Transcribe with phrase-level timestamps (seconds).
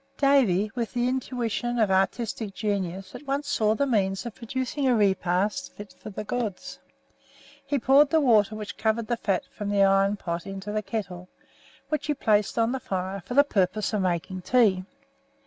[0.17, 4.95] Davy, with the intuition of artistic genius, at once saw the means of producing a
[4.95, 6.79] repast fit for the gods.
[7.67, 11.29] He poured the water which covered the fat from the iron pot into the kettle,
[11.89, 14.85] which he placed on the fire for the purpose of making tea.